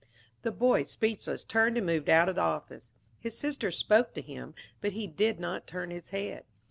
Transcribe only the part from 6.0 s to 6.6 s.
head.